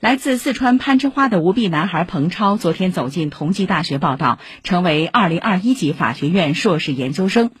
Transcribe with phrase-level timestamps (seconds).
[0.00, 7.52] 来自四川攀枝花的无臂男孩彭超，昨天走进同济大学报道，成为2021级法学院硕士研究生。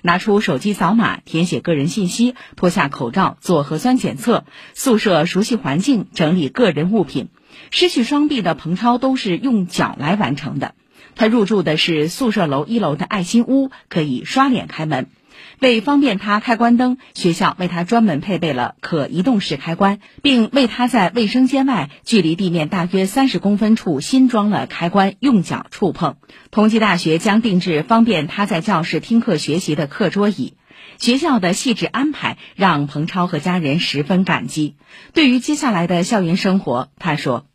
[0.00, 4.44] 拿出手机扫码填写个人信息，脱下口罩做核酸检测，
[4.74, 7.28] 宿舍熟悉环境，整理个人物品。
[7.70, 10.74] 失去双臂的彭超都是用脚来完成的。
[11.14, 15.08] 他入住的是宿舍楼一楼的爱心屋，可以刷脸开门。
[15.58, 26.16] 为方便他开关灯，学校为他专门配备了可移动式开关，并为他在卫生间外距离地面大约三十公分处新装了开关，用脚触碰。
[26.50, 30.54] 同济大学将定制方便他在教室听课学习的课桌椅。
[30.98, 34.76] 学校的细致安排让彭超和家人十分感激。
[35.14, 37.46] 对于接下来的校园生活，他说。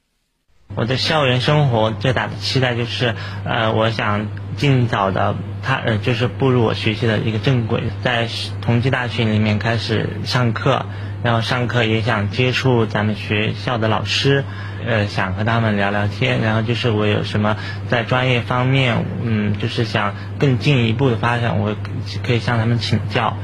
[0.76, 8.28] 我的校园生活最大的期待就是，呃，我想尽早的，他呃，就是步入我学习的一个正轨，在
[8.62, 10.86] 同济大学里面开始上课，
[11.24, 14.44] 然后上课也想接触咱们学校的老师，
[14.86, 21.76] 呃，想和他们聊聊天，然后就是我有什么在专业方面，嗯，就是想更进一步的发展，我
[22.24, 23.36] 可以向他们请教。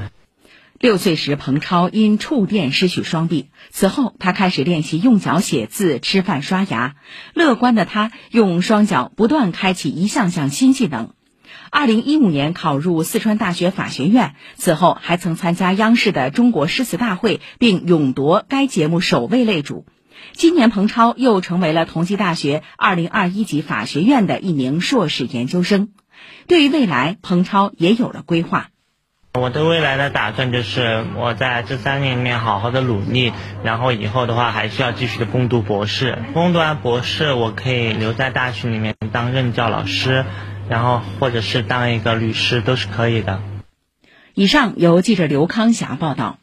[0.84, 3.48] 六岁时，彭超因触电失去双臂。
[3.70, 6.95] 此后，他开始练习用脚写字、吃饭、刷牙。
[7.34, 11.14] 乐观的他用双脚不断开启一项项新技能。
[11.72, 19.86] 二零一五年考入四川大学法学院，此后还曾参加央视的中国诗词大会，并勇夺该节目首位擂主。
[20.34, 25.94] 今年，彭超又成为了同济大学二零二一级法学院的一名硕士研究生。
[26.48, 28.72] 对于未来，彭超也有了规划。
[29.39, 36.20] 我对未来的打算就是，我在这三年里面好好的努力，然后以后的话还需要继续的攻读博士。
[36.36, 40.23] 攻读完博士，我可以留在大学里面当任教老师，
[40.70, 43.42] 然后或者是当一个律师都是可以的。
[44.36, 46.38] 以上由记者刘康霞报道。